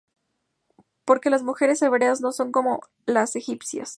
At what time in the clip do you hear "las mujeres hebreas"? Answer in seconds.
1.29-2.21